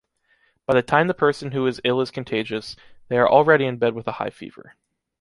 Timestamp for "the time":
0.73-1.05